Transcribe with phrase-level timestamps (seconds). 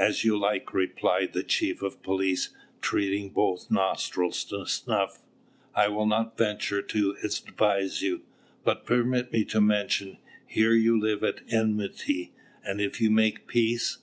[0.00, 2.48] "As you like," replied the chief of police,
[2.80, 5.20] treating both nostrils to snuff.
[5.76, 8.22] "I will not venture to advise you;
[8.64, 12.32] but permit me to mention here you live at enmity,
[12.64, 13.98] and if you make peace..."